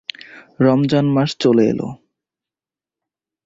রমজান 0.59 1.05
মাস 1.15 1.29
চলে 1.39 1.63
এলো। 1.63 1.87